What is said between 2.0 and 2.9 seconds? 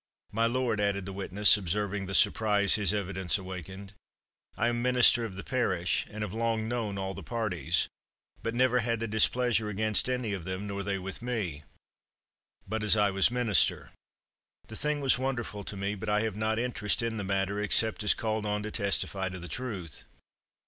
the surprise